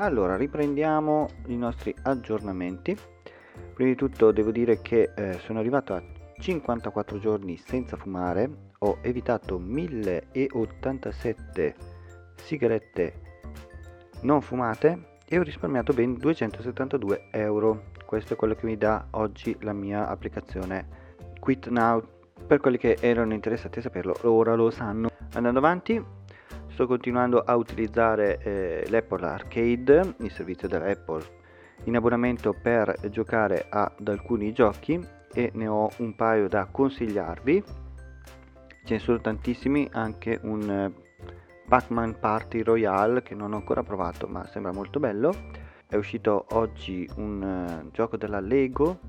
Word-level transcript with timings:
Allora, 0.00 0.36
riprendiamo 0.36 1.26
i 1.46 1.56
nostri 1.56 1.92
aggiornamenti. 2.02 2.96
Prima 3.74 3.90
di 3.90 3.96
tutto 3.96 4.30
devo 4.30 4.52
dire 4.52 4.80
che 4.80 5.10
eh, 5.14 5.38
sono 5.40 5.58
arrivato 5.58 5.92
a 5.92 6.00
54 6.38 7.18
giorni 7.18 7.56
senza 7.56 7.96
fumare, 7.96 8.68
ho 8.78 8.98
evitato 9.00 9.58
1087 9.58 11.74
sigarette 12.36 13.22
non 14.20 14.40
fumate 14.40 15.16
e 15.26 15.36
ho 15.36 15.42
risparmiato 15.42 15.92
ben 15.92 16.14
272 16.14 17.30
euro. 17.32 17.86
Questo 18.06 18.34
è 18.34 18.36
quello 18.36 18.54
che 18.54 18.66
mi 18.66 18.76
dà 18.76 19.08
oggi 19.10 19.56
la 19.62 19.72
mia 19.72 20.06
applicazione 20.06 20.86
Quit 21.40 21.66
Now 21.66 22.00
per 22.46 22.60
quelli 22.60 22.78
che 22.78 22.98
erano 23.00 23.34
interessati 23.34 23.80
a 23.80 23.82
saperlo, 23.82 24.16
ora 24.22 24.54
lo 24.54 24.70
sanno. 24.70 25.08
Andando 25.32 25.58
avanti, 25.58 26.00
sto 26.78 26.86
continuando 26.86 27.40
a 27.40 27.56
utilizzare 27.56 28.38
eh, 28.38 28.86
l'Apple 28.88 29.26
Arcade, 29.26 30.14
il 30.18 30.30
servizio 30.30 30.68
dell'Apple, 30.68 31.24
in 31.86 31.96
abbonamento 31.96 32.52
per 32.54 33.00
giocare 33.10 33.66
ad 33.68 34.06
alcuni 34.06 34.52
giochi 34.52 35.04
e 35.34 35.50
ne 35.54 35.66
ho 35.66 35.90
un 35.96 36.14
paio 36.14 36.46
da 36.46 36.66
consigliarvi. 36.70 37.64
Ce 38.84 38.94
ne 38.94 38.98
sono 39.00 39.20
tantissimi, 39.20 39.88
anche 39.90 40.38
un 40.44 40.70
eh, 40.70 40.92
Pac-Man 41.66 42.16
Party 42.20 42.62
Royale 42.62 43.22
che 43.22 43.34
non 43.34 43.54
ho 43.54 43.56
ancora 43.56 43.82
provato 43.82 44.28
ma 44.28 44.46
sembra 44.46 44.70
molto 44.70 45.00
bello. 45.00 45.34
È 45.84 45.96
uscito 45.96 46.46
oggi 46.50 47.10
un 47.16 47.42
uh, 47.86 47.90
gioco 47.90 48.16
della 48.16 48.38
Lego 48.38 49.00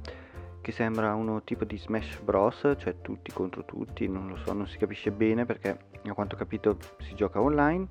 che 0.70 0.72
sembra 0.72 1.16
uno 1.16 1.42
tipo 1.44 1.66
di 1.66 1.78
Smash 1.78 2.20
Bros, 2.20 2.76
cioè 2.78 3.02
tutti 3.02 3.32
contro 3.32 3.66
tutti, 3.66 4.08
non 4.08 4.28
lo 4.28 4.38
so, 4.38 4.54
non 4.54 4.68
si 4.68 4.78
capisce 4.78 5.12
bene 5.12 5.46
perché 5.46 5.78
a 6.04 6.14
quanto 6.14 6.36
ho 6.36 6.38
capito 6.38 6.78
si 7.00 7.16
gioca 7.16 7.42
online. 7.42 7.88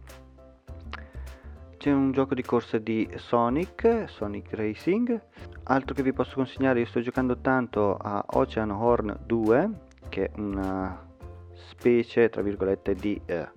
C'è 1.77 1.91
un 1.91 2.13
gioco 2.13 2.35
di 2.35 2.43
corsa 2.43 2.79
di 2.79 3.09
Sonic, 3.17 4.05
Sonic 4.07 4.53
Racing. 4.53 5.21
Altro 5.65 5.95
che 5.95 6.03
vi 6.03 6.13
posso 6.13 6.35
consigliare, 6.35 6.81
io 6.81 6.87
sto 6.87 7.01
giocando 7.01 7.39
tanto 7.39 7.97
a 7.97 8.25
Ocean 8.31 8.71
Horn 8.71 9.19
2, 9.27 9.71
che 10.09 10.27
è 10.27 10.31
una 10.39 11.05
specie, 11.53 12.29
tra 12.29 12.43
virgolette, 12.43 12.95
di 12.95 13.21
eh, 13.27 13.49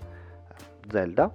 Zelda. 0.87 1.31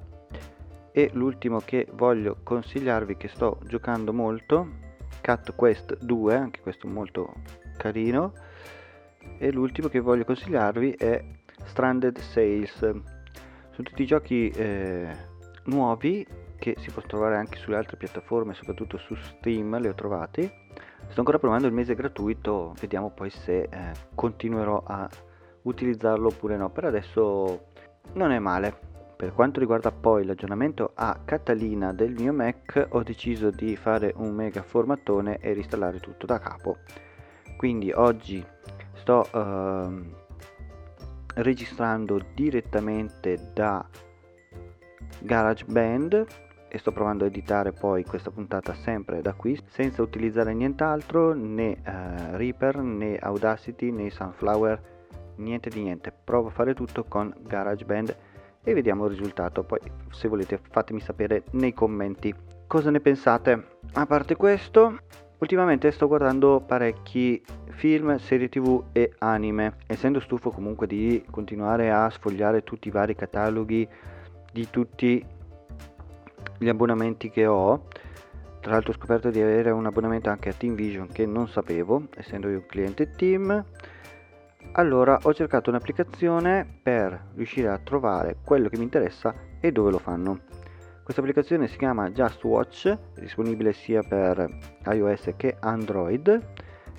E 0.91 1.11
l'ultimo 1.12 1.61
che 1.65 1.87
voglio 1.93 2.39
consigliarvi, 2.43 3.17
che 3.17 3.28
sto 3.28 3.59
giocando 3.65 4.12
molto, 4.12 4.69
Cat 5.21 5.55
Quest 5.55 5.98
2, 5.98 6.34
anche 6.34 6.61
questo 6.61 6.87
molto 6.87 7.33
carino. 7.77 8.33
E 9.39 9.51
l'ultimo 9.53 9.89
che 9.89 10.01
voglio 10.01 10.25
consigliarvi 10.25 10.93
è 10.93 11.25
Stranded 11.65 12.19
Sales 12.19 12.79
sono 13.77 13.89
tutti 13.89 14.07
giochi 14.07 14.49
eh, 14.49 15.15
nuovi 15.65 16.27
che 16.59 16.77
si 16.79 16.87
possono 16.87 17.07
trovare 17.09 17.37
anche 17.37 17.59
sulle 17.59 17.77
altre 17.77 17.99
piattaforme 17.99 18.55
soprattutto 18.55 18.97
su 18.97 19.15
Steam 19.15 19.79
li 19.79 19.89
ho 19.89 19.95
trovati. 19.95 20.51
Sto 21.09 21.21
ancora 21.21 21.39
provando 21.39 21.67
il 21.67 21.75
mese 21.75 21.95
gratuito 21.95 22.75
vediamo 22.81 23.11
poi 23.11 23.28
se 23.28 23.69
eh, 23.71 23.93
continuerò 24.15 24.83
a 24.83 25.06
utilizzarlo 25.62 26.29
oppure 26.29 26.56
no. 26.56 26.71
Per 26.71 26.84
adesso 26.84 27.67
non 28.15 28.31
è 28.33 28.39
male. 28.39 28.75
Per 29.15 29.34
quanto 29.34 29.61
riguarda 29.61 29.93
poi 29.93 30.25
l'aggiornamento 30.25 30.93
a 30.95 31.21
Catalina 31.23 31.93
del 31.93 32.12
mio 32.12 32.33
Mac 32.33 32.87
ho 32.91 33.03
deciso 33.03 33.50
di 33.50 33.77
fare 33.77 34.15
un 34.17 34.34
mega 34.34 34.62
formattone 34.62 35.37
e 35.39 35.53
installare 35.53 36.00
tutto 36.00 36.25
da 36.25 36.39
capo 36.39 36.79
quindi 37.56 37.91
oggi 37.93 38.44
sto 38.94 39.28
uh, 39.33 40.05
registrando 41.34 42.21
direttamente 42.34 43.50
da 43.55 43.84
GarageBand 45.21 46.27
e 46.69 46.78
sto 46.78 46.93
provando 46.93 47.25
a 47.25 47.28
editare 47.28 47.72
poi 47.72 48.05
questa 48.05 48.31
puntata 48.31 48.75
sempre 48.75 49.22
da 49.22 49.33
qui 49.34 49.59
senza 49.69 50.03
utilizzare 50.03 50.53
nient'altro 50.53 51.33
né 51.33 51.77
uh, 51.87 52.37
Reaper 52.37 52.78
né 52.78 53.17
Audacity 53.17 53.91
né 53.91 54.11
Sunflower 54.11 54.94
niente 55.37 55.71
di 55.71 55.83
niente. 55.83 56.12
Provo 56.12 56.49
a 56.49 56.53
fare 56.53 56.75
tutto 56.75 57.05
con 57.05 57.34
GarageBand 57.41 58.17
e 58.62 58.75
vediamo 58.75 59.05
il 59.06 59.11
risultato. 59.11 59.62
Poi 59.65 59.78
se 60.11 60.28
volete 60.28 60.59
fatemi 60.71 61.00
sapere 61.00 61.44
nei 61.53 61.73
commenti. 61.73 62.34
Cosa 62.67 62.91
ne 62.91 63.00
pensate? 63.00 63.78
A 63.93 64.06
parte 64.06 64.37
questo 64.37 64.99
Ultimamente 65.39 65.91
sto 65.91 66.07
guardando 66.07 66.63
parecchi 66.67 67.45
film, 67.73 68.17
serie 68.17 68.49
tv 68.49 68.85
e 68.93 69.13
anime, 69.19 69.77
essendo 69.87 70.19
stufo 70.19 70.51
comunque 70.51 70.87
di 70.87 71.23
continuare 71.31 71.91
a 71.91 72.09
sfogliare 72.09 72.65
tutti 72.65 72.89
i 72.89 72.91
vari 72.91 73.15
cataloghi 73.15 73.87
di 74.51 74.71
tutti 74.71 75.23
gli 76.57 76.69
abbonamenti 76.69 77.29
che 77.29 77.47
ho. 77.47 77.85
Tra 78.61 78.73
l'altro 78.73 78.93
ho 78.93 78.97
scoperto 78.97 79.29
di 79.29 79.41
avere 79.41 79.71
un 79.71 79.85
abbonamento 79.85 80.31
anche 80.31 80.49
a 80.49 80.55
Team 80.55 80.75
Vision 80.75 81.09
che 81.09 81.27
non 81.27 81.49
sapevo, 81.49 82.09
essendo 82.17 82.49
io 82.49 82.59
un 82.59 82.67
cliente 82.67 83.11
Team. 83.11 83.63
Allora 84.73 85.19
ho 85.23 85.35
cercato 85.35 85.69
un'applicazione 85.69 86.67
per 86.83 87.27
riuscire 87.35 87.69
a 87.69 87.79
trovare 87.79 88.39
quello 88.43 88.71
che 88.71 88.79
mi 88.79 88.85
interessa 88.85 89.35
e 89.61 89.71
dove 89.71 89.91
lo 89.91 89.99
fanno. 89.99 90.41
Questa 91.06 91.22
applicazione 91.22 91.69
si 91.69 91.78
chiama 91.78 92.11
Just 92.11 92.43
Watch, 92.43 92.89
è 92.89 93.21
disponibile 93.21 93.72
sia 93.72 94.03
per 94.03 94.44
iOS 94.91 95.34
che 95.37 95.56
Android 95.61 96.44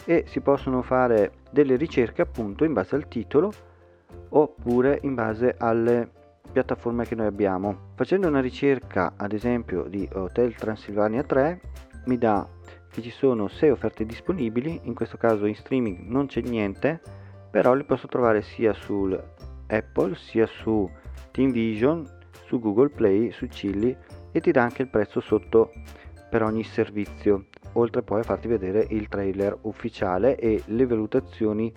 e 0.05 0.23
si 0.27 0.39
possono 0.39 0.81
fare 0.81 1.39
delle 1.51 1.75
ricerche 1.75 2.21
appunto 2.21 2.63
in 2.63 2.71
base 2.71 2.95
al 2.95 3.09
titolo 3.09 3.51
oppure 4.29 4.99
in 5.01 5.13
base 5.13 5.55
alle 5.57 6.09
piattaforme 6.49 7.03
che 7.03 7.15
noi 7.15 7.25
abbiamo. 7.25 7.91
Facendo 7.95 8.29
una 8.29 8.39
ricerca 8.39 9.15
ad 9.17 9.33
esempio 9.33 9.83
di 9.89 10.07
Hotel 10.13 10.55
Transilvania 10.55 11.23
3 11.23 11.59
mi 12.05 12.17
dà 12.17 12.47
che 12.89 13.01
ci 13.01 13.11
sono 13.11 13.49
6 13.49 13.71
offerte 13.71 14.05
disponibili, 14.05 14.79
in 14.83 14.93
questo 14.93 15.17
caso 15.17 15.45
in 15.45 15.55
streaming 15.55 16.07
non 16.07 16.27
c'è 16.27 16.39
niente, 16.39 17.01
però 17.51 17.73
li 17.73 17.83
posso 17.83 18.07
trovare 18.07 18.41
sia 18.41 18.71
su 18.71 19.13
Apple 19.67 20.15
sia 20.15 20.45
su 20.47 20.89
TeamVision 21.31 22.15
su 22.47 22.59
Google 22.59 22.89
Play, 22.89 23.31
su 23.31 23.47
Chilli 23.47 23.95
e 24.31 24.39
ti 24.39 24.51
dà 24.51 24.63
anche 24.63 24.81
il 24.81 24.89
prezzo 24.89 25.19
sotto 25.19 25.71
per 26.29 26.43
ogni 26.43 26.63
servizio, 26.63 27.45
oltre 27.73 28.01
poi 28.01 28.21
a 28.21 28.23
farti 28.23 28.47
vedere 28.47 28.85
il 28.89 29.07
trailer 29.07 29.57
ufficiale 29.61 30.37
e 30.37 30.61
le 30.65 30.85
valutazioni 30.85 31.71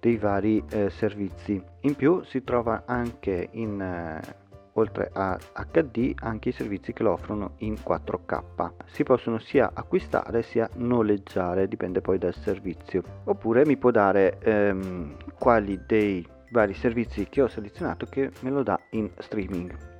dei 0.00 0.16
vari 0.16 0.62
eh, 0.70 0.90
servizi. 0.90 1.62
In 1.80 1.94
più 1.94 2.22
si 2.24 2.44
trova 2.44 2.82
anche 2.86 3.48
in 3.52 3.80
eh, 3.80 4.42
oltre 4.74 5.10
a 5.12 5.38
HD 5.72 6.12
anche 6.16 6.50
i 6.50 6.52
servizi 6.52 6.92
che 6.92 7.02
lo 7.02 7.12
offrono 7.12 7.52
in 7.58 7.74
4K. 7.74 8.72
Si 8.86 9.02
possono 9.02 9.38
sia 9.38 9.70
acquistare 9.72 10.42
sia 10.42 10.68
noleggiare, 10.74 11.68
dipende 11.68 12.00
poi 12.00 12.18
dal 12.18 12.34
servizio. 12.34 13.02
Oppure 13.24 13.64
mi 13.64 13.76
può 13.76 13.90
dare 13.90 14.38
ehm, 14.40 15.16
quali 15.38 15.80
dei 15.86 16.26
vari 16.50 16.74
servizi 16.74 17.26
che 17.28 17.42
ho 17.42 17.48
selezionato 17.48 18.06
che 18.06 18.30
me 18.40 18.50
lo 18.50 18.62
dà 18.62 18.78
in 18.90 19.10
streaming. 19.18 19.93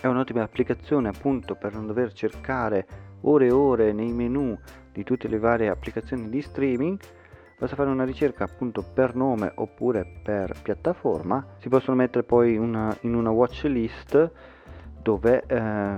È 0.00 0.06
un'ottima 0.06 0.42
applicazione 0.42 1.08
appunto 1.08 1.56
per 1.56 1.74
non 1.74 1.86
dover 1.86 2.14
cercare 2.14 2.86
ore 3.22 3.48
e 3.48 3.52
ore 3.52 3.92
nei 3.92 4.12
menu 4.12 4.58
di 4.90 5.04
tutte 5.04 5.28
le 5.28 5.38
varie 5.38 5.68
applicazioni 5.68 6.30
di 6.30 6.40
streaming. 6.40 6.98
Basta 7.58 7.76
fare 7.76 7.90
una 7.90 8.04
ricerca 8.04 8.44
appunto 8.44 8.82
per 8.82 9.14
nome 9.14 9.52
oppure 9.56 10.20
per 10.22 10.54
piattaforma. 10.62 11.44
Si 11.58 11.68
possono 11.68 11.96
mettere 11.96 12.24
poi 12.24 12.56
una, 12.56 12.96
in 13.02 13.14
una 13.14 13.28
watch 13.28 13.64
list 13.64 14.30
dove 15.02 15.44
eh, 15.46 15.96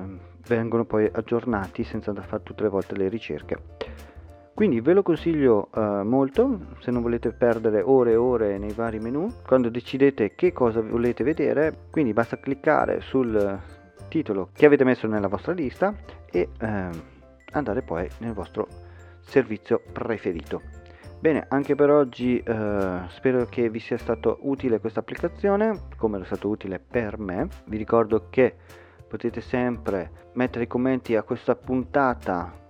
vengono 0.49 0.85
poi 0.85 1.09
aggiornati 1.11 1.85
senza 1.85 2.13
fare 2.13 2.43
tutte 2.43 2.65
le 2.65 2.71
volte 2.71 2.97
le 2.97 3.09
ricerche. 3.09 3.57
Quindi 4.53 4.81
ve 4.81 4.95
lo 4.95 5.05
consiglio 5.05 5.69
eh, 5.73 6.03
molto 6.03 6.59
se 6.81 6.91
non 6.91 7.03
volete 7.03 7.31
perdere 7.31 7.81
ore 7.83 8.11
e 8.11 8.17
ore 8.17 8.59
nei 8.59 8.73
vari 8.73 8.99
menu. 8.99 9.29
Quando 9.47 9.69
decidete 9.69 10.35
che 10.35 10.53
cosa 10.53 10.81
volete 10.81 11.23
vedere, 11.23 11.87
quindi 11.89 12.13
basta 12.13 12.41
cliccare 12.41 13.01
sul 13.01 13.81
titolo 14.13 14.51
che 14.53 14.67
avete 14.67 14.85
messo 14.85 15.07
nella 15.07 15.27
vostra 15.27 15.55
lista 15.55 15.95
e 16.31 16.51
ehm, 16.61 17.03
andare 17.53 17.81
poi 17.81 18.07
nel 18.19 18.35
vostro 18.35 18.69
servizio 19.21 19.81
preferito. 19.91 20.61
Bene, 21.19 21.47
anche 21.49 21.75
per 21.75 21.89
oggi 21.89 22.39
eh, 22.39 23.01
spero 23.09 23.47
che 23.47 23.71
vi 23.71 23.79
sia 23.79 23.97
stato 23.97 24.39
utile 24.43 24.81
questa 24.81 25.01
applicazione, 25.01 25.85
come 25.97 26.21
è 26.21 26.25
stato 26.27 26.49
utile 26.49 26.79
per 26.79 27.19
me. 27.19 27.49
Vi 27.65 27.79
ricordo 27.79 28.27
che 28.29 28.55
potete 29.09 29.41
sempre 29.41 30.29
mettere 30.35 30.65
i 30.65 30.67
commenti 30.67 31.17
a 31.17 31.23
questa 31.23 31.55
puntata 31.55 32.61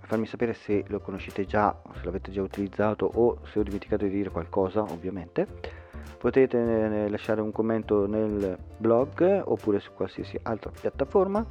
farmi 0.00 0.26
sapere 0.26 0.52
se 0.52 0.84
lo 0.88 1.00
conoscete 1.00 1.46
già, 1.46 1.80
se 1.94 2.04
l'avete 2.04 2.30
già 2.30 2.42
utilizzato 2.42 3.10
o 3.10 3.38
se 3.44 3.58
ho 3.58 3.62
dimenticato 3.62 4.04
di 4.04 4.10
dire 4.10 4.28
qualcosa 4.28 4.82
ovviamente 4.82 5.82
potete 6.18 6.56
eh, 6.58 7.08
lasciare 7.10 7.40
un 7.40 7.52
commento 7.52 8.06
nel 8.06 8.56
blog 8.78 9.42
oppure 9.44 9.78
su 9.78 9.92
qualsiasi 9.92 10.38
altra 10.42 10.70
piattaforma. 10.70 11.46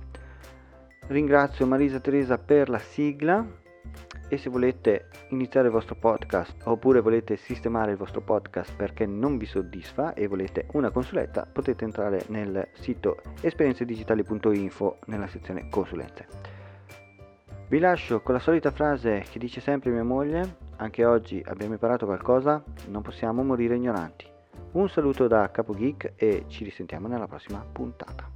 Ringrazio 1.07 1.67
Marisa 1.67 1.99
Teresa 1.99 2.37
per 2.37 2.69
la 2.69 2.79
sigla. 2.79 3.61
E 4.29 4.37
se 4.37 4.49
volete 4.49 5.09
iniziare 5.29 5.67
il 5.67 5.73
vostro 5.73 5.93
podcast 5.93 6.55
oppure 6.63 7.01
volete 7.01 7.35
sistemare 7.35 7.91
il 7.91 7.97
vostro 7.97 8.21
podcast 8.21 8.75
perché 8.75 9.05
non 9.05 9.37
vi 9.37 9.45
soddisfa 9.45 10.13
e 10.13 10.25
volete 10.25 10.65
una 10.71 10.89
consuletta 10.89 11.45
potete 11.51 11.83
entrare 11.83 12.23
nel 12.29 12.69
sito 12.73 13.17
esperienzedigitali.info 13.41 14.99
nella 15.05 15.27
sezione 15.27 15.67
consulenze. 15.69 16.25
Vi 17.69 17.79
lascio 17.79 18.21
con 18.21 18.33
la 18.33 18.39
solita 18.39 18.71
frase 18.71 19.23
che 19.29 19.37
dice 19.37 19.61
sempre 19.61 19.91
mia 19.91 20.03
moglie 20.03 20.55
anche 20.77 21.05
oggi 21.05 21.43
abbiamo 21.45 21.73
imparato 21.73 22.05
qualcosa 22.05 22.63
non 22.87 23.03
possiamo 23.03 23.43
morire 23.43 23.75
ignoranti 23.75 24.32
un 24.73 24.89
saluto 24.89 25.27
da 25.27 25.49
Capo 25.51 25.73
Geek 25.73 26.13
e 26.15 26.45
ci 26.47 26.63
risentiamo 26.63 27.07
nella 27.07 27.27
prossima 27.27 27.59
puntata. 27.59 28.31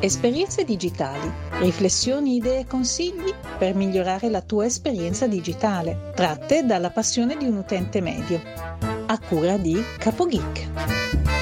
Esperienze 0.00 0.64
digitali, 0.64 1.30
riflessioni, 1.60 2.34
idee 2.36 2.60
e 2.60 2.66
consigli 2.66 3.32
per 3.56 3.76
migliorare 3.76 4.30
la 4.30 4.42
tua 4.42 4.64
esperienza 4.64 5.28
digitale, 5.28 6.10
tratte 6.14 6.64
dalla 6.64 6.90
passione 6.90 7.36
di 7.36 7.46
un 7.46 7.58
utente 7.58 8.00
medio. 8.00 8.40
A 9.06 9.18
cura 9.20 9.56
di 9.58 9.80
Capo 9.98 10.26
Geek. 10.26 11.41